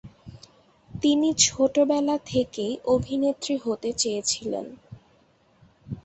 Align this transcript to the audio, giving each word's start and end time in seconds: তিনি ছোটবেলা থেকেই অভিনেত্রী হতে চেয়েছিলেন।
তিনি 0.91 1.29
ছোটবেলা 1.43 2.15
থেকেই 2.25 2.73
অভিনেত্রী 2.87 3.55
হতে 3.57 3.89
চেয়েছিলেন। 3.93 4.65